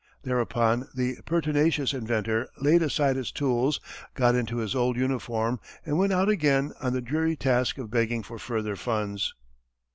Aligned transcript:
Thereupon 0.23 0.87
the 0.95 1.17
pertinacious 1.27 1.93
inventor 1.93 2.47
laid 2.59 2.81
aside 2.81 3.17
his 3.17 3.31
tools, 3.31 3.79
got 4.15 4.33
into 4.33 4.57
his 4.57 4.73
old 4.73 4.97
uniform, 4.97 5.59
and 5.85 5.95
went 5.95 6.11
out 6.11 6.27
again 6.27 6.73
on 6.81 6.93
the 6.93 7.01
dreary 7.01 7.35
task 7.35 7.77
of 7.77 7.91
begging 7.91 8.23
for 8.23 8.39
further 8.39 8.75
funds. 8.75 9.35